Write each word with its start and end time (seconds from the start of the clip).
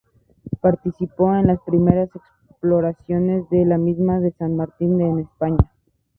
Participó 0.61 1.35
en 1.35 1.45
las 1.45 1.59
primeras 1.61 2.09
exploraciones 2.49 3.47
de 3.51 3.65
la 3.67 3.77
sima 3.77 4.19
de 4.19 4.31
San 4.31 4.55
Martín 4.55 4.99
en 4.99 5.19
España. 5.19 5.71